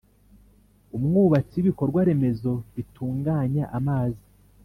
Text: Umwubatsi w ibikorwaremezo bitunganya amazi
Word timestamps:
Umwubatsi 0.97 1.53
w 1.57 1.61
ibikorwaremezo 1.63 2.51
bitunganya 2.75 3.63
amazi 3.77 4.25